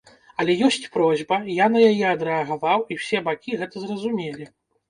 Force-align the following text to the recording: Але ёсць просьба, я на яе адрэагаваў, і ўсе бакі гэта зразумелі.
Але 0.43 0.53
ёсць 0.67 0.87
просьба, 0.95 1.37
я 1.57 1.67
на 1.75 1.83
яе 1.89 2.05
адрэагаваў, 2.15 2.79
і 2.95 2.99
ўсе 3.01 3.23
бакі 3.29 3.51
гэта 3.61 3.75
зразумелі. 3.87 4.53